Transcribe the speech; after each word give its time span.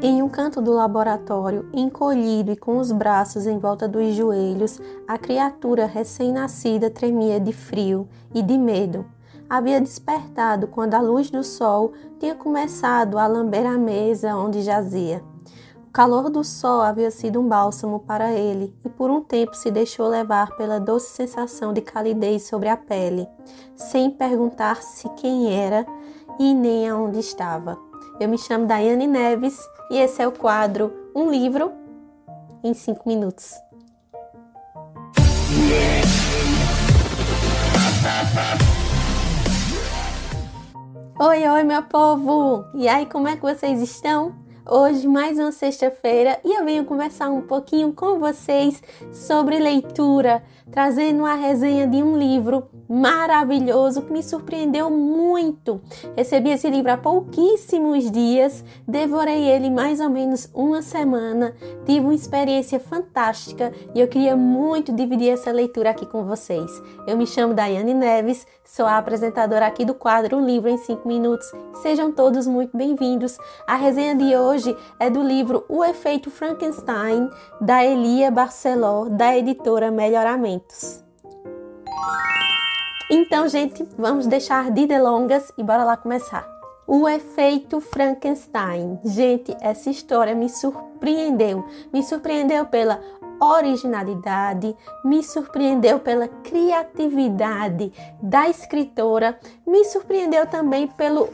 Em 0.00 0.22
um 0.22 0.28
canto 0.28 0.62
do 0.62 0.72
laboratório, 0.72 1.68
encolhido 1.74 2.52
e 2.52 2.56
com 2.56 2.78
os 2.78 2.92
braços 2.92 3.48
em 3.48 3.58
volta 3.58 3.88
dos 3.88 4.14
joelhos, 4.14 4.80
a 5.08 5.18
criatura 5.18 5.86
recém-nascida 5.86 6.88
tremia 6.88 7.40
de 7.40 7.52
frio 7.52 8.08
e 8.32 8.40
de 8.40 8.56
medo. 8.56 9.04
Havia 9.50 9.80
despertado 9.80 10.68
quando 10.68 10.94
a 10.94 11.00
luz 11.00 11.30
do 11.30 11.42
sol 11.42 11.94
tinha 12.20 12.36
começado 12.36 13.18
a 13.18 13.26
lamber 13.26 13.66
a 13.66 13.76
mesa 13.76 14.36
onde 14.36 14.62
jazia. 14.62 15.20
O 15.88 15.90
calor 15.90 16.30
do 16.30 16.44
sol 16.44 16.80
havia 16.80 17.10
sido 17.10 17.40
um 17.40 17.48
bálsamo 17.48 17.98
para 17.98 18.32
ele 18.32 18.72
e 18.84 18.88
por 18.88 19.10
um 19.10 19.20
tempo 19.20 19.56
se 19.56 19.68
deixou 19.68 20.06
levar 20.06 20.56
pela 20.56 20.78
doce 20.78 21.10
sensação 21.10 21.72
de 21.72 21.80
calidez 21.80 22.44
sobre 22.44 22.68
a 22.68 22.76
pele, 22.76 23.26
sem 23.74 24.12
perguntar-se 24.12 25.08
quem 25.16 25.52
era 25.52 25.84
e 26.38 26.54
nem 26.54 26.88
aonde 26.88 27.18
estava. 27.18 27.76
Eu 28.20 28.28
me 28.28 28.38
chamo 28.38 28.66
Daiane 28.66 29.06
Neves 29.08 29.58
e 29.90 29.96
esse 29.98 30.22
é 30.22 30.28
o 30.28 30.32
quadro 30.32 30.92
Um 31.14 31.30
Livro 31.30 31.72
em 32.62 32.74
5 32.74 33.08
Minutos. 33.08 33.54
Oi, 41.20 41.48
oi, 41.48 41.62
meu 41.64 41.82
povo! 41.82 42.64
E 42.74 42.88
aí, 42.88 43.06
como 43.06 43.28
é 43.28 43.36
que 43.36 43.42
vocês 43.42 43.80
estão? 43.80 44.34
Hoje, 44.70 45.08
mais 45.08 45.38
uma 45.38 45.50
sexta-feira, 45.50 46.38
e 46.44 46.52
eu 46.58 46.64
venho 46.64 46.84
conversar 46.84 47.30
um 47.30 47.40
pouquinho 47.40 47.92
com 47.92 48.18
vocês 48.18 48.82
sobre 49.10 49.58
leitura, 49.58 50.42
trazendo 50.70 51.20
uma 51.20 51.34
resenha 51.34 51.86
de 51.86 52.02
um 52.02 52.16
livro 52.16 52.68
maravilhoso 52.88 54.02
que 54.02 54.12
me 54.12 54.22
surpreendeu 54.22 54.90
muito. 54.90 55.80
Recebi 56.16 56.50
esse 56.50 56.68
livro 56.70 56.90
há 56.90 56.96
pouquíssimos 56.96 58.10
dias, 58.10 58.64
devorei 58.86 59.44
ele 59.44 59.68
mais 59.68 60.00
ou 60.00 60.08
menos 60.08 60.48
uma 60.54 60.80
semana, 60.80 61.54
tive 61.84 62.00
uma 62.00 62.14
experiência 62.14 62.80
fantástica 62.80 63.72
e 63.94 64.00
eu 64.00 64.08
queria 64.08 64.36
muito 64.36 64.92
dividir 64.92 65.30
essa 65.30 65.52
leitura 65.52 65.90
aqui 65.90 66.06
com 66.06 66.24
vocês. 66.24 66.70
Eu 67.06 67.16
me 67.16 67.26
chamo 67.26 67.52
Daiane 67.52 67.92
Neves, 67.92 68.46
sou 68.64 68.86
a 68.86 68.96
apresentadora 68.96 69.66
aqui 69.66 69.84
do 69.84 69.94
quadro 69.94 70.36
Um 70.36 70.46
Livro 70.46 70.70
em 70.70 70.78
5 70.78 71.06
Minutos. 71.06 71.50
Sejam 71.82 72.10
todos 72.12 72.46
muito 72.46 72.76
bem-vindos. 72.76 73.38
A 73.66 73.76
resenha 73.76 74.14
de 74.14 74.36
hoje 74.36 74.74
é 74.98 75.10
do 75.10 75.22
livro 75.22 75.64
O 75.68 75.84
Efeito 75.84 76.30
Frankenstein, 76.30 77.28
da 77.60 77.84
Elia 77.84 78.30
Barceló, 78.30 79.06
da 79.08 79.36
editora 79.36 79.90
Então, 83.10 83.48
gente, 83.48 83.86
vamos 83.96 84.26
deixar 84.26 84.70
de 84.70 84.86
delongas 84.86 85.50
e 85.56 85.62
bora 85.62 85.84
lá 85.84 85.96
começar. 85.96 86.46
O 86.86 87.08
efeito 87.08 87.80
Frankenstein. 87.80 88.98
Gente, 89.04 89.56
essa 89.60 89.88
história 89.90 90.34
me 90.34 90.48
surpreendeu. 90.48 91.64
Me 91.92 92.02
surpreendeu 92.02 92.66
pela 92.66 93.00
originalidade, 93.40 94.76
me 95.04 95.22
surpreendeu 95.22 96.00
pela 96.00 96.28
criatividade 96.28 97.92
da 98.20 98.48
escritora, 98.48 99.38
me 99.66 99.84
surpreendeu 99.84 100.46
também 100.46 100.88
pelo 100.88 101.28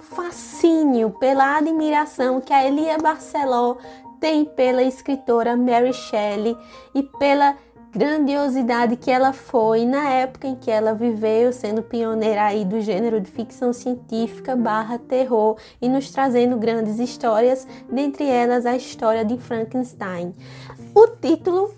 fascínio, 0.00 1.10
pela 1.18 1.56
admiração 1.56 2.40
que 2.40 2.52
a 2.52 2.64
Elia 2.64 2.98
Barceló 2.98 3.76
tem 4.20 4.44
pela 4.44 4.82
escritora 4.82 5.56
Mary 5.56 5.92
Shelley 5.92 6.56
e 6.94 7.02
pela 7.02 7.56
grandiosidade 7.92 8.96
que 8.96 9.10
ela 9.10 9.32
foi 9.32 9.84
na 9.84 10.08
época 10.10 10.46
em 10.46 10.54
que 10.54 10.70
ela 10.70 10.94
viveu, 10.94 11.52
sendo 11.52 11.82
pioneira 11.82 12.44
aí 12.44 12.64
do 12.64 12.80
gênero 12.80 13.20
de 13.20 13.30
ficção 13.30 13.72
científica 13.72 14.54
barra 14.54 14.98
terror 14.98 15.56
e 15.80 15.88
nos 15.88 16.10
trazendo 16.10 16.56
grandes 16.56 16.98
histórias, 16.98 17.66
dentre 17.90 18.24
elas 18.24 18.66
a 18.66 18.76
história 18.76 19.24
de 19.24 19.38
Frankenstein. 19.38 20.34
O 20.94 21.06
título 21.08 21.74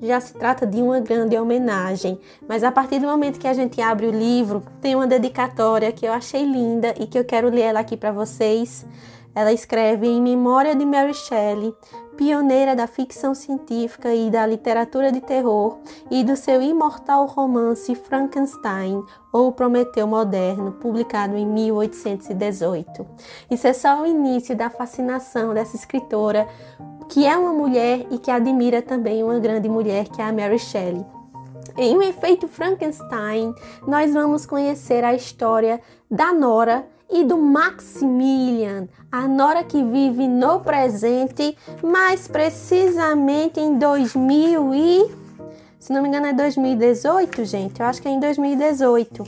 já 0.00 0.20
se 0.20 0.32
trata 0.34 0.66
de 0.66 0.80
uma 0.80 1.00
grande 1.00 1.36
homenagem, 1.36 2.20
mas 2.48 2.62
a 2.62 2.70
partir 2.70 3.00
do 3.00 3.06
momento 3.06 3.38
que 3.38 3.48
a 3.48 3.54
gente 3.54 3.80
abre 3.80 4.06
o 4.06 4.12
livro, 4.12 4.62
tem 4.80 4.94
uma 4.94 5.06
dedicatória 5.06 5.90
que 5.92 6.06
eu 6.06 6.12
achei 6.12 6.44
linda 6.44 6.94
e 6.98 7.06
que 7.06 7.18
eu 7.18 7.24
quero 7.24 7.48
ler 7.48 7.62
ela 7.62 7.80
aqui 7.80 7.96
para 7.96 8.12
vocês. 8.12 8.86
Ela 9.34 9.52
escreve 9.52 10.06
em 10.06 10.20
memória 10.20 10.74
de 10.74 10.84
Mary 10.84 11.14
Shelley, 11.14 11.72
pioneira 12.18 12.74
da 12.74 12.88
ficção 12.88 13.32
científica 13.32 14.12
e 14.12 14.28
da 14.28 14.44
literatura 14.44 15.12
de 15.12 15.20
terror, 15.20 15.78
e 16.10 16.24
do 16.24 16.34
seu 16.34 16.60
imortal 16.60 17.26
romance 17.26 17.94
Frankenstein, 17.94 19.04
ou 19.32 19.52
Prometeu 19.52 20.04
Moderno, 20.04 20.72
publicado 20.72 21.36
em 21.36 21.46
1818. 21.46 23.06
Isso 23.48 23.68
é 23.68 23.72
só 23.72 24.02
o 24.02 24.06
início 24.06 24.56
da 24.56 24.68
fascinação 24.68 25.54
dessa 25.54 25.76
escritora, 25.76 26.48
que 27.08 27.24
é 27.24 27.38
uma 27.38 27.52
mulher 27.52 28.04
e 28.10 28.18
que 28.18 28.32
admira 28.32 28.82
também 28.82 29.22
uma 29.22 29.38
grande 29.38 29.68
mulher, 29.68 30.08
que 30.08 30.20
é 30.20 30.24
a 30.24 30.32
Mary 30.32 30.58
Shelley. 30.58 31.06
Em 31.76 31.96
O 31.96 32.02
Efeito 32.02 32.48
Frankenstein, 32.48 33.54
nós 33.86 34.12
vamos 34.12 34.44
conhecer 34.44 35.04
a 35.04 35.14
história 35.14 35.80
da 36.10 36.32
Nora 36.32 36.84
e 37.10 37.24
do 37.24 37.38
Maximilian, 37.38 38.88
a 39.10 39.26
Nora 39.26 39.64
que 39.64 39.82
vive 39.82 40.28
no 40.28 40.60
presente, 40.60 41.56
mais 41.82 42.28
precisamente 42.28 43.60
em 43.60 43.78
2000 43.78 44.74
e 44.74 45.28
se 45.78 45.92
não 45.92 46.02
me 46.02 46.08
engano 46.08 46.26
é 46.26 46.32
2018, 46.32 47.44
gente. 47.44 47.80
Eu 47.80 47.86
acho 47.86 48.02
que 48.02 48.08
é 48.08 48.10
em 48.10 48.18
2018. 48.18 49.24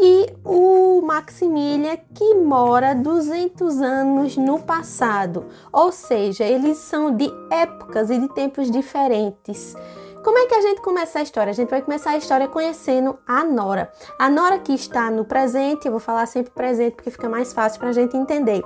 E 0.00 0.32
o 0.44 1.00
Maximilian 1.02 1.96
que 2.14 2.34
mora 2.34 2.94
200 2.94 3.80
anos 3.80 4.36
no 4.36 4.60
passado, 4.60 5.46
ou 5.72 5.90
seja, 5.90 6.44
eles 6.44 6.76
são 6.76 7.16
de 7.16 7.28
épocas 7.50 8.10
e 8.10 8.18
de 8.18 8.28
tempos 8.28 8.70
diferentes. 8.70 9.74
Como 10.22 10.36
é 10.36 10.46
que 10.46 10.54
a 10.54 10.60
gente 10.60 10.80
começa 10.80 11.20
a 11.20 11.22
história? 11.22 11.50
A 11.50 11.54
gente 11.54 11.70
vai 11.70 11.80
começar 11.80 12.10
a 12.10 12.16
história 12.16 12.48
conhecendo 12.48 13.18
a 13.26 13.44
Nora. 13.44 13.90
A 14.18 14.28
Nora 14.28 14.58
que 14.58 14.72
está 14.72 15.10
no 15.10 15.24
presente, 15.24 15.86
eu 15.86 15.92
vou 15.92 16.00
falar 16.00 16.26
sempre 16.26 16.50
presente 16.50 16.96
porque 16.96 17.10
fica 17.10 17.28
mais 17.28 17.52
fácil 17.52 17.78
para 17.78 17.90
a 17.90 17.92
gente 17.92 18.16
entender. 18.16 18.62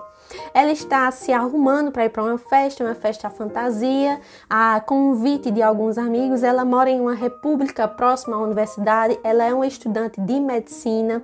Ela 0.54 0.72
está 0.72 1.10
se 1.10 1.30
arrumando 1.30 1.92
para 1.92 2.06
ir 2.06 2.08
para 2.08 2.22
uma 2.22 2.38
festa, 2.38 2.82
uma 2.82 2.94
festa 2.94 3.28
fantasia, 3.28 4.18
a 4.48 4.80
convite 4.80 5.50
de 5.50 5.60
alguns 5.60 5.98
amigos. 5.98 6.42
Ela 6.42 6.64
mora 6.64 6.88
em 6.88 7.00
uma 7.00 7.14
república 7.14 7.86
próxima 7.86 8.36
à 8.36 8.40
universidade. 8.40 9.18
Ela 9.22 9.44
é 9.44 9.52
uma 9.52 9.66
estudante 9.66 10.20
de 10.20 10.40
medicina 10.40 11.22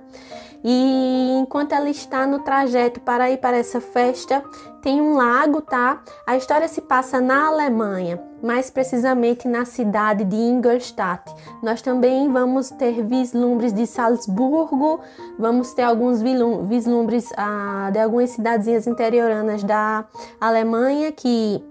e 0.63 1.37
enquanto 1.39 1.73
ela 1.73 1.89
está 1.89 2.27
no 2.27 2.39
trajeto 2.39 2.99
para 2.99 3.29
ir 3.31 3.37
para 3.37 3.57
essa 3.57 3.79
festa, 3.79 4.43
tem 4.81 5.01
um 5.01 5.15
lago, 5.15 5.61
tá? 5.61 6.01
A 6.27 6.35
história 6.35 6.67
se 6.67 6.81
passa 6.81 7.21
na 7.21 7.47
Alemanha, 7.47 8.21
mais 8.43 8.69
precisamente 8.69 9.47
na 9.47 9.65
cidade 9.65 10.23
de 10.23 10.35
Ingolstadt. 10.35 11.33
Nós 11.61 11.81
também 11.81 12.31
vamos 12.31 12.69
ter 12.71 13.03
vislumbres 13.03 13.73
de 13.73 13.87
Salzburgo, 13.87 14.99
vamos 15.37 15.73
ter 15.73 15.83
alguns 15.83 16.21
vislumbres 16.21 17.29
ah, 17.37 17.89
de 17.91 17.99
algumas 17.99 18.31
cidadezinhas 18.31 18.87
interioranas 18.87 19.63
da 19.63 20.05
Alemanha 20.39 21.11
que 21.11 21.63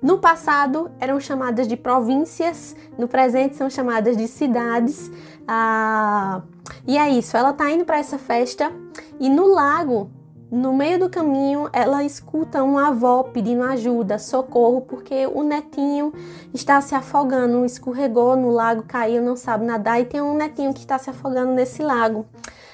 no 0.00 0.18
passado 0.18 0.90
eram 1.00 1.18
chamadas 1.18 1.66
de 1.66 1.76
províncias, 1.76 2.76
no 2.96 3.08
presente 3.08 3.56
são 3.56 3.68
chamadas 3.68 4.16
de 4.16 4.28
cidades. 4.28 5.10
Ah, 5.46 6.42
e 6.88 6.96
é 6.96 7.10
isso, 7.10 7.36
ela 7.36 7.52
tá 7.52 7.70
indo 7.70 7.84
para 7.84 7.98
essa 7.98 8.18
festa 8.18 8.72
e 9.20 9.28
no 9.28 9.46
lago, 9.46 10.10
no 10.50 10.72
meio 10.72 10.98
do 10.98 11.10
caminho, 11.10 11.68
ela 11.70 12.02
escuta 12.02 12.62
uma 12.62 12.88
avó 12.88 13.22
pedindo 13.22 13.62
ajuda, 13.62 14.18
socorro, 14.18 14.80
porque 14.80 15.26
o 15.26 15.42
netinho 15.42 16.14
está 16.54 16.80
se 16.80 16.94
afogando, 16.94 17.66
escorregou 17.66 18.34
no 18.34 18.48
lago, 18.48 18.84
caiu, 18.88 19.22
não 19.22 19.36
sabe 19.36 19.66
nadar 19.66 20.00
e 20.00 20.06
tem 20.06 20.22
um 20.22 20.34
netinho 20.34 20.72
que 20.72 20.80
está 20.80 20.98
se 20.98 21.10
afogando 21.10 21.52
nesse 21.52 21.82
lago. 21.82 22.24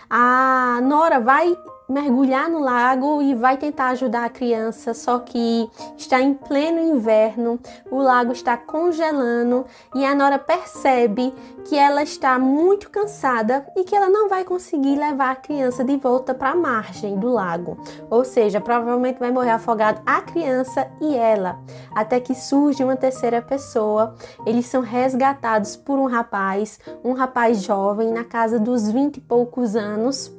A 0.09 0.79
Nora 0.85 1.19
vai 1.19 1.57
mergulhar 1.89 2.51
no 2.51 2.61
lago 2.61 3.21
e 3.21 3.35
vai 3.35 3.57
tentar 3.57 3.89
ajudar 3.89 4.25
a 4.25 4.31
criança, 4.31 4.95
só 4.95 5.19
que 5.19 5.69
está 5.97 6.21
em 6.21 6.33
pleno 6.33 6.81
inverno, 6.81 7.61
o 7.91 7.99
lago 7.99 8.33
está 8.33 8.57
congelando 8.57 9.67
e 9.95 10.05
a 10.05 10.15
Nora 10.15 10.39
percebe 10.39 11.35
que 11.65 11.77
ela 11.77 12.03
está 12.03 12.39
muito 12.39 12.91
cansada 12.91 13.67
e 13.77 13.85
que 13.85 13.95
ela 13.95 14.09
não 14.09 14.29
vai 14.29 14.45
conseguir 14.45 14.97
levar 14.97 15.31
a 15.31 15.37
criança 15.37 15.85
de 15.85 15.97
volta 15.97 16.35
para 16.35 16.51
a 16.51 16.57
margem 16.57 17.19
do 17.19 17.29
lago. 17.29 17.77
Ou 18.11 18.25
seja, 18.25 18.61
provavelmente 18.61 19.19
vai 19.19 19.31
morrer 19.31 19.51
afogado 19.51 20.01
a 20.07 20.21
criança 20.21 20.89
e 21.01 21.15
ela, 21.15 21.59
até 21.95 22.21
que 22.21 22.35
surge 22.35 22.83
uma 22.83 22.97
terceira 22.97 23.43
pessoa. 23.43 24.15
Eles 24.47 24.67
são 24.67 24.81
resgatados 24.81 25.77
por 25.77 25.99
um 25.99 26.07
rapaz, 26.07 26.79
um 27.03 27.13
rapaz 27.13 27.63
jovem 27.63 28.13
na 28.13 28.25
casa 28.25 28.59
dos 28.59 28.91
20 28.91 29.17
e 29.17 29.21
poucos 29.21 29.77
anos 29.77 30.33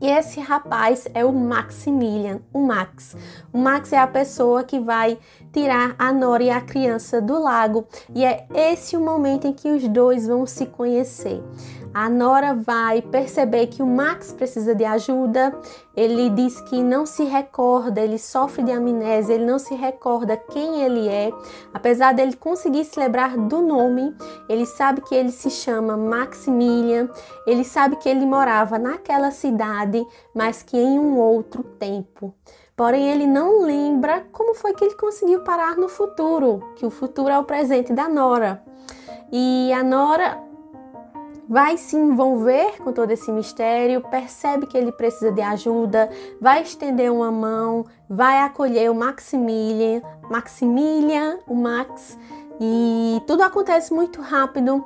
e 0.00 0.06
esse 0.08 0.40
rapaz 0.40 1.06
é 1.14 1.24
o 1.24 1.32
Maximilian, 1.32 2.40
o 2.52 2.60
Max. 2.60 3.16
O 3.52 3.58
Max 3.58 3.92
é 3.92 3.98
a 3.98 4.06
pessoa 4.06 4.62
que 4.62 4.78
vai 4.78 5.18
tirar 5.52 5.94
a 5.98 6.12
Nora 6.12 6.42
e 6.42 6.50
a 6.50 6.60
criança 6.60 7.20
do 7.20 7.40
lago, 7.40 7.86
e 8.14 8.24
é 8.24 8.46
esse 8.54 8.96
o 8.96 9.00
momento 9.00 9.46
em 9.46 9.52
que 9.52 9.70
os 9.70 9.88
dois 9.88 10.26
vão 10.26 10.46
se 10.46 10.66
conhecer. 10.66 11.42
A 11.98 12.10
Nora 12.10 12.52
vai 12.52 13.00
perceber 13.00 13.68
que 13.68 13.82
o 13.82 13.86
Max 13.86 14.30
precisa 14.30 14.74
de 14.74 14.84
ajuda. 14.84 15.58
Ele 15.96 16.28
diz 16.28 16.60
que 16.60 16.82
não 16.82 17.06
se 17.06 17.24
recorda, 17.24 18.02
ele 18.02 18.18
sofre 18.18 18.62
de 18.62 18.70
amnésia, 18.70 19.32
ele 19.32 19.46
não 19.46 19.58
se 19.58 19.74
recorda 19.74 20.36
quem 20.36 20.82
ele 20.82 21.08
é. 21.08 21.32
Apesar 21.72 22.12
dele 22.12 22.36
conseguir 22.36 22.84
se 22.84 23.00
lembrar 23.00 23.38
do 23.38 23.62
nome, 23.62 24.14
ele 24.46 24.66
sabe 24.66 25.00
que 25.00 25.14
ele 25.14 25.32
se 25.32 25.48
chama 25.48 25.96
Maximilian, 25.96 27.08
ele 27.46 27.64
sabe 27.64 27.96
que 27.96 28.10
ele 28.10 28.26
morava 28.26 28.78
naquela 28.78 29.30
cidade, 29.30 30.06
mas 30.34 30.62
que 30.62 30.76
em 30.76 30.98
um 30.98 31.16
outro 31.16 31.62
tempo. 31.62 32.34
Porém, 32.76 33.08
ele 33.08 33.26
não 33.26 33.62
lembra 33.62 34.22
como 34.32 34.54
foi 34.54 34.74
que 34.74 34.84
ele 34.84 34.96
conseguiu 34.96 35.40
parar 35.40 35.78
no 35.78 35.88
futuro, 35.88 36.60
que 36.76 36.84
o 36.84 36.90
futuro 36.90 37.30
é 37.30 37.38
o 37.38 37.44
presente 37.44 37.94
da 37.94 38.06
Nora. 38.06 38.62
E 39.32 39.72
a 39.72 39.82
Nora 39.82 40.45
vai 41.48 41.76
se 41.76 41.96
envolver 41.96 42.82
com 42.82 42.92
todo 42.92 43.10
esse 43.10 43.30
mistério, 43.30 44.00
percebe 44.00 44.66
que 44.66 44.76
ele 44.76 44.92
precisa 44.92 45.30
de 45.30 45.40
ajuda, 45.40 46.10
vai 46.40 46.62
estender 46.62 47.10
uma 47.10 47.30
mão, 47.30 47.84
vai 48.08 48.40
acolher 48.40 48.90
o 48.90 48.94
Maximilian, 48.94 50.02
Maximilian, 50.30 51.38
o 51.46 51.54
Max, 51.54 52.18
e 52.60 53.20
tudo 53.26 53.42
acontece 53.42 53.92
muito 53.92 54.20
rápido. 54.20 54.84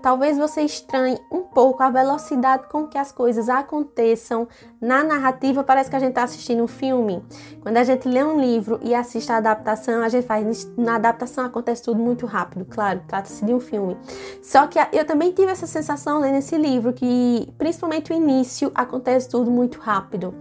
Talvez, 0.00 0.38
você 0.38 0.62
estranhe 0.62 1.18
um 1.30 1.42
pouco 1.42 1.82
a 1.82 1.90
velocidade 1.90 2.68
com 2.68 2.86
que 2.86 2.98
as 2.98 3.12
coisas 3.12 3.48
aconteçam 3.48 4.48
na 4.80 5.02
narrativa. 5.02 5.64
Parece 5.64 5.90
que 5.90 5.96
a 5.96 5.98
gente 5.98 6.10
está 6.10 6.22
assistindo 6.22 6.62
um 6.62 6.68
filme. 6.68 7.22
Quando 7.60 7.76
a 7.76 7.84
gente 7.84 8.08
lê 8.08 8.22
um 8.22 8.40
livro 8.40 8.78
e 8.82 8.94
assiste 8.94 9.30
a 9.30 9.36
adaptação, 9.36 10.02
a 10.02 10.08
gente 10.08 10.26
faz. 10.26 10.70
Na 10.76 10.96
adaptação 10.96 11.44
acontece 11.44 11.82
tudo 11.82 12.00
muito 12.00 12.26
rápido, 12.26 12.64
claro, 12.64 13.02
trata-se 13.06 13.44
de 13.44 13.52
um 13.52 13.60
filme. 13.60 13.96
Só 14.42 14.66
que 14.66 14.78
eu 14.92 15.04
também 15.04 15.32
tive 15.32 15.50
essa 15.50 15.66
sensação 15.66 16.18
lendo 16.18 16.36
esse 16.36 16.56
livro, 16.56 16.92
que 16.92 17.52
principalmente 17.58 18.12
o 18.12 18.14
início 18.14 18.70
acontece 18.74 19.28
tudo 19.28 19.50
muito 19.50 19.78
rápido. 19.78 20.34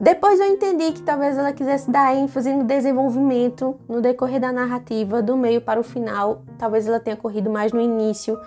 Depois 0.00 0.40
eu 0.40 0.46
entendi 0.46 0.92
que 0.92 1.02
talvez 1.02 1.38
ela 1.38 1.52
quisesse 1.52 1.90
dar 1.90 2.14
ênfase 2.14 2.52
no 2.52 2.64
desenvolvimento 2.64 3.76
no 3.88 4.00
decorrer 4.00 4.40
da 4.40 4.52
narrativa, 4.52 5.22
do 5.22 5.36
meio 5.36 5.60
para 5.60 5.78
o 5.78 5.84
final. 5.84 6.42
Talvez 6.58 6.86
ela 6.88 6.98
tenha 6.98 7.16
corrido 7.16 7.48
mais 7.48 7.72
no 7.72 7.80
início, 7.80 8.38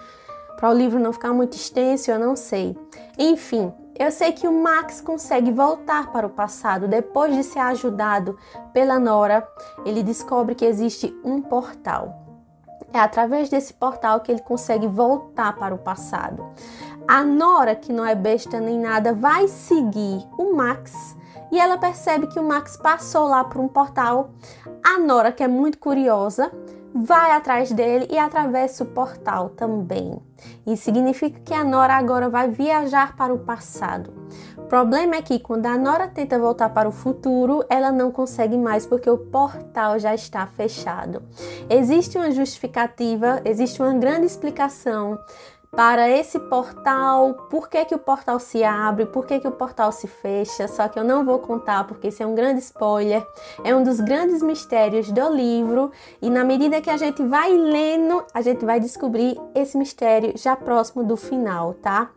para 0.58 0.72
o 0.72 0.74
livro 0.74 1.00
não 1.00 1.14
ficar 1.14 1.34
muito 1.34 1.56
extenso, 1.56 2.10
eu 2.10 2.20
não 2.20 2.36
sei. 2.36 2.76
Enfim, 3.18 3.72
eu 3.98 4.12
sei 4.12 4.32
que 4.32 4.48
o 4.48 4.64
Max 4.64 5.00
consegue 5.00 5.52
voltar 5.52 6.12
para 6.12 6.26
o 6.26 6.32
passado 6.32 6.88
depois 6.88 7.36
de 7.36 7.44
ser 7.44 7.60
ajudado 7.60 8.38
pela 8.74 9.00
Nora. 9.00 9.48
Ele 9.86 10.04
descobre 10.04 10.56
que 10.56 10.66
existe 10.66 11.16
um 11.24 11.42
portal. 11.42 12.24
É 12.92 13.00
através 13.00 13.50
desse 13.50 13.74
portal 13.74 14.20
que 14.22 14.32
ele 14.32 14.42
consegue 14.42 14.88
voltar 14.88 15.56
para 15.56 15.76
o 15.76 15.78
passado. 15.78 16.46
A 17.08 17.24
Nora, 17.24 17.76
que 17.76 17.94
não 17.94 18.06
é 18.06 18.16
besta 18.16 18.60
nem 18.60 18.80
nada, 18.80 19.14
vai 19.14 19.48
seguir 19.48 20.28
o 20.38 20.56
Max 20.56 21.16
e 21.52 21.60
ela 21.60 21.78
percebe 21.78 22.28
que 22.28 22.40
o 22.40 22.44
Max 22.44 22.78
passou 22.78 23.28
lá 23.28 23.44
por 23.44 23.62
um 23.62 23.68
portal. 23.68 24.32
A 24.84 25.00
Nora, 25.00 25.32
que 25.32 25.44
é 25.44 25.48
muito 25.48 25.78
curiosa, 25.78 26.52
vai 26.94 27.32
atrás 27.32 27.72
dele 27.72 28.08
e 28.10 28.18
atravessa 28.18 28.84
o 28.84 28.88
portal 28.88 29.50
também. 29.50 30.20
Isso 30.66 30.84
significa 30.84 31.40
que 31.40 31.54
a 31.54 31.64
Nora 31.64 31.94
agora 31.94 32.30
vai 32.30 32.50
viajar 32.50 33.16
para 33.16 33.34
o 33.34 33.40
passado. 33.40 34.14
O 34.58 34.64
problema 34.64 35.16
é 35.16 35.22
que 35.22 35.40
quando 35.40 35.66
a 35.66 35.78
Nora 35.78 36.08
tenta 36.08 36.38
voltar 36.38 36.70
para 36.70 36.90
o 36.90 36.92
futuro, 36.92 37.64
ela 37.70 37.92
não 37.92 38.12
consegue 38.12 38.58
mais 38.58 38.86
porque 38.86 39.10
o 39.10 39.18
portal 39.18 39.98
já 39.98 40.14
está 40.14 40.46
fechado. 40.46 41.24
Existe 41.70 42.18
uma 42.18 42.32
justificativa, 42.32 43.42
existe 43.46 43.82
uma 43.82 43.94
grande 43.94 44.26
explicação 44.26 45.18
para 45.72 46.10
esse 46.10 46.40
portal, 46.40 47.34
por 47.50 47.70
que, 47.70 47.86
que 47.86 47.96
o 47.96 48.00
portal 48.00 48.40
se 48.40 48.64
abre, 48.64 49.06
por 49.06 49.26
que, 49.26 49.40
que 49.40 49.48
o 49.48 49.52
portal 49.52 49.92
se 49.92 50.08
fecha, 50.08 50.68
só 50.68 50.88
que 50.88 50.98
eu 50.98 51.04
não 51.04 51.24
vou 51.24 51.40
contar 51.40 51.86
porque 51.86 52.08
isso 52.08 52.24
é 52.24 52.26
um 52.26 52.34
grande 52.34 52.60
spoiler, 52.60 53.26
é 53.64 53.76
um 53.76 53.84
dos 53.84 54.00
grandes 54.00 54.42
mistérios 54.42 55.12
do 55.12 55.30
livro 55.30 55.92
e 56.22 56.30
na 56.30 56.44
medida 56.44 56.82
que 56.82 56.90
a 56.90 56.98
gente 56.98 57.22
vai 57.24 57.52
lendo, 57.52 58.24
a 58.34 58.42
gente 58.42 58.66
vai 58.66 58.80
descobrir 58.80 59.40
esse 59.54 59.78
mistério 59.78 60.34
já 60.36 60.56
próximo 60.56 61.04
do 61.04 61.18
final, 61.18 61.74
tá? 61.76 62.10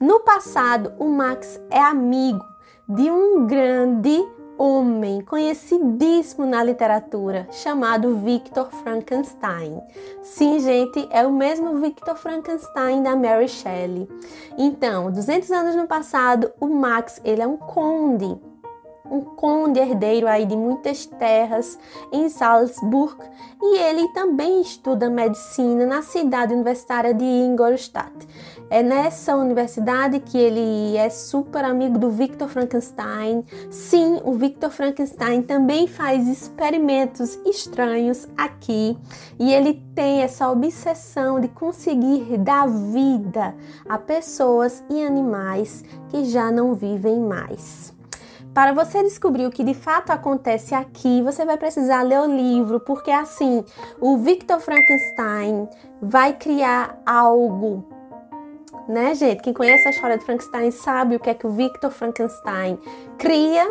No 0.00 0.20
passado, 0.20 0.92
o 0.98 1.08
Max 1.08 1.60
é 1.70 1.80
amigo 1.80 2.44
de 2.88 3.10
um 3.10 3.46
grande 3.46 4.24
homem 4.58 5.20
conhecidíssimo 5.22 6.46
na 6.46 6.62
literatura 6.62 7.46
chamado 7.50 8.16
Victor 8.16 8.70
Frankenstein. 8.70 9.80
Sim, 10.22 10.58
gente, 10.60 11.06
é 11.10 11.26
o 11.26 11.32
mesmo 11.32 11.80
Victor 11.80 12.16
Frankenstein 12.16 13.02
da 13.02 13.16
Mary 13.16 13.48
Shelley. 13.48 14.08
Então, 14.56 15.10
200 15.10 15.50
anos 15.50 15.76
no 15.76 15.86
passado, 15.86 16.52
o 16.60 16.66
Max, 16.66 17.20
ele 17.24 17.42
é 17.42 17.46
um 17.46 17.56
conde 17.56 18.38
um 19.10 19.20
conde 19.20 19.78
herdeiro 19.78 20.26
aí 20.26 20.46
de 20.46 20.56
muitas 20.56 21.04
terras 21.04 21.78
em 22.10 22.28
Salzburg 22.28 23.16
e 23.60 23.78
ele 23.78 24.08
também 24.08 24.62
estuda 24.62 25.10
medicina 25.10 25.84
na 25.86 26.02
cidade 26.02 26.54
universitária 26.54 27.12
de 27.12 27.24
Ingolstadt. 27.24 28.26
É 28.70 28.82
nessa 28.82 29.36
universidade 29.36 30.18
que 30.18 30.38
ele 30.38 30.96
é 30.96 31.08
super 31.10 31.64
amigo 31.64 31.98
do 31.98 32.10
Victor 32.10 32.48
Frankenstein. 32.48 33.44
Sim, 33.70 34.20
o 34.24 34.32
Victor 34.32 34.70
Frankenstein 34.70 35.42
também 35.42 35.86
faz 35.86 36.26
experimentos 36.26 37.38
estranhos 37.44 38.26
aqui 38.36 38.96
e 39.38 39.52
ele 39.52 39.74
tem 39.94 40.22
essa 40.22 40.50
obsessão 40.50 41.38
de 41.38 41.48
conseguir 41.48 42.38
dar 42.38 42.66
vida 42.66 43.54
a 43.88 43.98
pessoas 43.98 44.82
e 44.90 45.04
animais 45.04 45.84
que 46.08 46.24
já 46.24 46.50
não 46.50 46.74
vivem 46.74 47.20
mais. 47.20 47.94
Para 48.54 48.72
você 48.72 49.02
descobrir 49.02 49.46
o 49.46 49.50
que 49.50 49.64
de 49.64 49.74
fato 49.74 50.10
acontece 50.10 50.76
aqui, 50.76 51.20
você 51.22 51.44
vai 51.44 51.56
precisar 51.56 52.02
ler 52.02 52.20
o 52.20 52.36
livro, 52.36 52.78
porque 52.78 53.10
assim, 53.10 53.64
o 54.00 54.16
Victor 54.16 54.60
Frankenstein 54.60 55.68
vai 56.00 56.34
criar 56.34 57.02
algo 57.04 57.84
né, 58.88 59.14
gente? 59.14 59.42
Quem 59.42 59.52
conhece 59.52 59.86
a 59.88 59.90
história 59.90 60.18
de 60.18 60.24
Frankenstein 60.24 60.70
sabe 60.70 61.16
o 61.16 61.20
que 61.20 61.30
é 61.30 61.34
que 61.34 61.46
o 61.46 61.50
Victor 61.50 61.90
Frankenstein 61.90 62.78
cria 63.18 63.70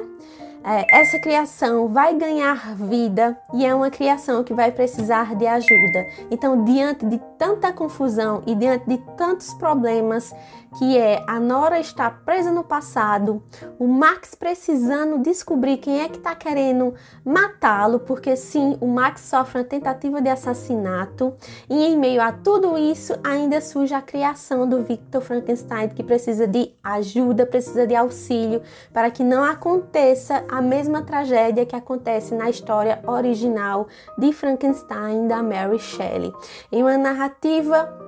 é, 0.65 0.85
essa 0.97 1.19
criação 1.19 1.89
vai 1.89 2.15
ganhar 2.15 2.73
vida 2.75 3.37
e 3.53 3.65
é 3.65 3.75
uma 3.75 3.91
criação 3.91 4.45
que 4.45 4.53
vai 4.53 4.71
precisar 4.71 5.35
de 5.35 5.45
ajuda. 5.45 6.07
Então, 6.31 6.63
diante 6.63 7.05
de 7.05 7.19
tanta 7.37 7.73
confusão 7.73 8.41
e 8.47 8.55
diante 8.55 8.87
de 8.87 8.97
tantos 9.17 9.53
problemas, 9.55 10.33
que 10.77 10.97
é 10.97 11.23
a 11.27 11.39
Nora 11.39 11.79
está 11.79 12.09
presa 12.09 12.51
no 12.51 12.63
passado, 12.63 13.43
o 13.79 13.87
Max 13.87 14.35
precisando 14.35 15.19
descobrir 15.19 15.77
quem 15.77 16.01
é 16.01 16.09
que 16.09 16.17
está 16.17 16.35
querendo 16.35 16.93
matá-lo, 17.23 17.99
porque 17.99 18.35
sim, 18.35 18.77
o 18.81 18.87
Max 18.87 19.21
sofre 19.21 19.59
uma 19.59 19.63
tentativa 19.63 20.21
de 20.21 20.29
assassinato, 20.29 21.33
e 21.69 21.85
em 21.85 21.97
meio 21.97 22.21
a 22.21 22.31
tudo 22.31 22.77
isso, 22.77 23.13
ainda 23.23 23.61
surge 23.61 23.93
a 23.93 24.01
criação 24.01 24.67
do 24.67 24.83
Victor 24.83 25.21
Frankenstein, 25.21 25.89
que 25.89 26.03
precisa 26.03 26.47
de 26.47 26.71
ajuda, 26.83 27.45
precisa 27.45 27.85
de 27.85 27.95
auxílio 27.95 28.61
para 28.91 29.11
que 29.11 29.23
não 29.23 29.43
aconteça 29.43 30.43
a 30.49 30.61
mesma 30.61 31.03
tragédia 31.03 31.65
que 31.65 31.75
acontece 31.75 32.33
na 32.33 32.49
história 32.49 33.01
original 33.05 33.87
de 34.17 34.33
Frankenstein 34.33 35.27
da 35.27 35.41
Mary 35.43 35.79
Shelley. 35.79 36.33
Em 36.71 36.81
uma 36.81 36.97
narrativa 36.97 38.02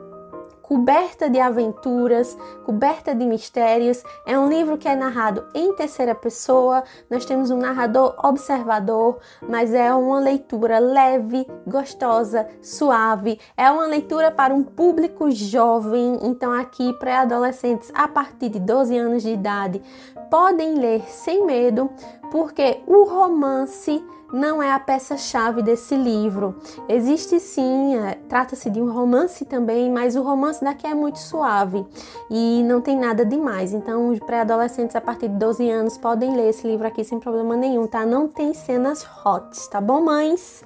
coberta 0.67 1.29
de 1.29 1.39
aventuras, 1.39 2.35
coberta 2.65 3.13
de 3.13 3.23
mistérios. 3.23 4.03
É 4.25 4.37
um 4.37 4.49
livro 4.49 4.79
que 4.79 4.87
é 4.87 4.95
narrado 4.95 5.45
em 5.53 5.75
terceira 5.75 6.15
pessoa. 6.15 6.83
Nós 7.07 7.23
temos 7.23 7.51
um 7.51 7.57
narrador 7.57 8.15
observador, 8.23 9.19
mas 9.47 9.75
é 9.75 9.93
uma 9.93 10.19
leitura 10.19 10.79
leve, 10.79 11.45
gostosa, 11.67 12.47
suave. 12.63 13.39
É 13.55 13.69
uma 13.69 13.85
leitura 13.85 14.31
para 14.31 14.55
um 14.55 14.63
público 14.63 15.29
jovem, 15.29 16.17
então 16.23 16.51
aqui 16.51 16.91
pré-adolescentes 16.93 17.91
a 17.93 18.07
partir 18.07 18.49
de 18.49 18.59
12 18.59 18.97
anos 18.97 19.21
de 19.21 19.29
idade 19.29 19.83
podem 20.29 20.75
ler 20.75 21.01
sem 21.09 21.45
medo, 21.45 21.89
porque 22.31 22.81
o 22.87 23.03
romance 23.03 24.03
não 24.33 24.61
é 24.61 24.71
a 24.71 24.79
peça-chave 24.79 25.61
desse 25.61 25.95
livro. 25.95 26.55
Existe 26.89 27.39
sim, 27.39 27.95
é, 27.97 28.15
trata-se 28.27 28.69
de 28.69 28.81
um 28.81 28.91
romance 28.91 29.45
também, 29.45 29.89
mas 29.89 30.15
o 30.15 30.21
romance 30.21 30.63
daqui 30.63 30.85
é 30.85 30.93
muito 30.93 31.19
suave 31.19 31.85
e 32.29 32.63
não 32.63 32.81
tem 32.81 32.97
nada 32.97 33.25
demais. 33.25 33.73
Então, 33.73 34.09
os 34.09 34.19
pré-adolescentes 34.19 34.95
a 34.95 35.01
partir 35.01 35.29
de 35.29 35.35
12 35.35 35.69
anos 35.69 35.97
podem 35.97 36.35
ler 36.35 36.49
esse 36.49 36.67
livro 36.67 36.87
aqui 36.87 37.03
sem 37.03 37.19
problema 37.19 37.55
nenhum, 37.55 37.87
tá? 37.87 38.05
Não 38.05 38.27
tem 38.27 38.53
cenas 38.53 39.05
hot, 39.25 39.69
tá 39.69 39.79
bom, 39.79 40.01
mães? 40.01 40.63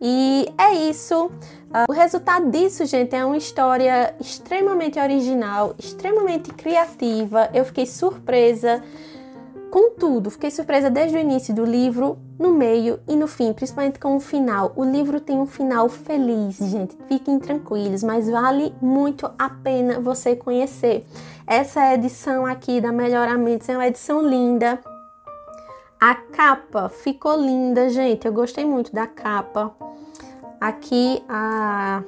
E 0.00 0.48
é 0.58 0.74
isso. 0.74 1.26
Uh, 1.26 1.90
o 1.90 1.92
resultado 1.92 2.50
disso, 2.50 2.84
gente, 2.84 3.14
é 3.14 3.24
uma 3.24 3.36
história 3.36 4.14
extremamente 4.20 4.98
original, 4.98 5.74
extremamente 5.78 6.52
criativa. 6.52 7.48
Eu 7.52 7.64
fiquei 7.64 7.86
surpresa 7.86 8.82
com 9.70 9.90
tudo. 9.90 10.30
Fiquei 10.30 10.50
surpresa 10.50 10.88
desde 10.88 11.16
o 11.16 11.20
início 11.20 11.54
do 11.54 11.64
livro, 11.64 12.18
no 12.38 12.52
meio 12.52 13.00
e 13.08 13.16
no 13.16 13.26
fim, 13.26 13.52
principalmente 13.52 13.98
com 13.98 14.16
o 14.16 14.20
final. 14.20 14.72
O 14.76 14.84
livro 14.84 15.20
tem 15.20 15.38
um 15.38 15.46
final 15.46 15.88
feliz, 15.88 16.56
gente. 16.58 16.96
Fiquem 17.06 17.38
tranquilos, 17.38 18.02
mas 18.02 18.28
vale 18.28 18.74
muito 18.80 19.30
a 19.38 19.48
pena 19.50 20.00
você 20.00 20.36
conhecer. 20.36 21.06
Essa 21.46 21.94
edição 21.94 22.46
aqui 22.46 22.80
da 22.80 22.92
Melhoramentos 22.92 23.68
é 23.68 23.76
uma 23.76 23.86
edição 23.86 24.26
linda. 24.26 24.78
A 26.00 26.14
capa 26.14 26.88
ficou 26.88 27.36
linda, 27.36 27.88
gente. 27.88 28.26
Eu 28.26 28.32
gostei 28.32 28.64
muito 28.64 28.92
da 28.92 29.06
capa. 29.06 29.74
Aqui 30.60 31.22
a 31.28 32.02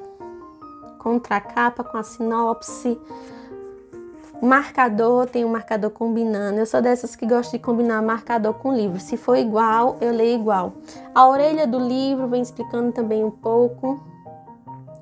contracapa 0.98 1.84
com 1.84 1.96
a 1.96 2.02
sinopse 2.02 2.98
Marcador, 4.40 5.26
tem 5.26 5.44
um 5.44 5.48
marcador 5.48 5.90
combinando. 5.90 6.60
Eu 6.60 6.66
sou 6.66 6.80
dessas 6.80 7.16
que 7.16 7.26
gosto 7.26 7.50
de 7.50 7.58
combinar 7.58 8.00
marcador 8.00 8.54
com 8.54 8.72
livro. 8.72 9.00
Se 9.00 9.16
for 9.16 9.36
igual, 9.36 9.96
eu 10.00 10.12
leio 10.12 10.38
igual. 10.38 10.74
A 11.12 11.28
orelha 11.28 11.66
do 11.66 11.78
livro 11.78 12.28
vem 12.28 12.40
explicando 12.40 12.92
também 12.92 13.24
um 13.24 13.32
pouco. 13.32 14.00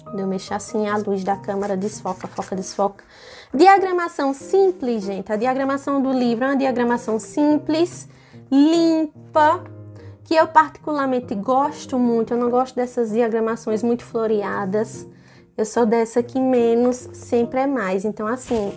Quando 0.05 0.21
eu 0.21 0.27
mexer 0.27 0.55
assim, 0.55 0.89
a 0.89 0.97
luz 0.97 1.23
da 1.23 1.37
câmera 1.37 1.77
desfoca, 1.77 2.27
foca, 2.27 2.57
desfoca. 2.57 3.05
Diagramação 3.53 4.33
simples, 4.33 5.03
gente. 5.03 5.31
A 5.31 5.37
diagramação 5.37 6.01
do 6.01 6.13
livro 6.13 6.47
é 6.47 6.49
uma 6.49 6.57
diagramação 6.57 7.19
simples, 7.19 8.09
limpa, 8.51 9.65
que 10.25 10.35
eu 10.35 10.47
particularmente 10.47 11.35
gosto 11.35 11.99
muito. 11.99 12.35
Eu 12.35 12.39
não 12.39 12.51
gosto 12.51 12.75
dessas 12.75 13.11
diagramações 13.11 13.83
muito 13.83 14.05
floreadas. 14.05 15.07
Eu 15.57 15.65
sou 15.65 15.87
dessa 15.87 16.23
que 16.23 16.41
menos 16.41 17.09
sempre 17.13 17.61
é 17.61 17.67
mais. 17.67 18.05
Então, 18.05 18.27
assim, 18.27 18.73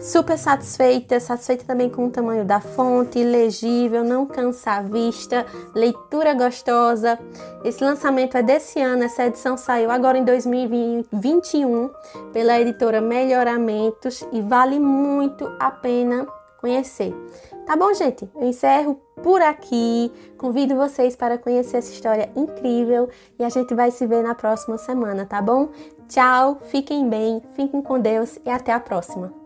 Super 0.00 0.36
satisfeita, 0.36 1.20
satisfeita 1.20 1.64
também 1.64 1.88
com 1.88 2.06
o 2.06 2.10
tamanho 2.10 2.44
da 2.44 2.60
fonte, 2.60 3.22
legível, 3.22 4.02
não 4.02 4.26
cansa 4.26 4.72
a 4.72 4.82
vista, 4.82 5.46
leitura 5.72 6.34
gostosa. 6.34 7.18
Esse 7.64 7.82
lançamento 7.84 8.36
é 8.36 8.42
desse 8.42 8.80
ano, 8.80 9.04
essa 9.04 9.24
edição 9.24 9.56
saiu 9.56 9.92
agora 9.92 10.18
em 10.18 10.24
2021 10.24 11.90
pela 12.32 12.60
editora 12.60 13.00
Melhoramentos 13.00 14.26
e 14.32 14.42
vale 14.42 14.80
muito 14.80 15.50
a 15.60 15.70
pena 15.70 16.26
conhecer. 16.60 17.14
Tá 17.66 17.76
bom, 17.76 17.92
gente? 17.94 18.28
Eu 18.34 18.44
encerro 18.44 19.00
por 19.22 19.40
aqui. 19.40 20.12
Convido 20.36 20.76
vocês 20.76 21.16
para 21.16 21.38
conhecer 21.38 21.78
essa 21.78 21.92
história 21.92 22.30
incrível 22.36 23.08
e 23.38 23.44
a 23.44 23.48
gente 23.48 23.74
vai 23.74 23.90
se 23.90 24.06
ver 24.06 24.22
na 24.22 24.34
próxima 24.34 24.76
semana, 24.76 25.24
tá 25.24 25.40
bom? 25.40 25.70
Tchau, 26.08 26.58
fiquem 26.68 27.08
bem, 27.08 27.42
fiquem 27.56 27.80
com 27.80 27.98
Deus 27.98 28.38
e 28.44 28.50
até 28.50 28.72
a 28.72 28.80
próxima. 28.80 29.43